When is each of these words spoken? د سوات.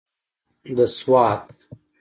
د 0.75 0.79
سوات. 0.97 1.41